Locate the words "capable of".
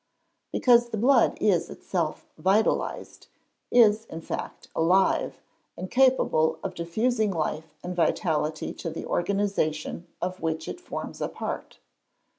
5.91-6.73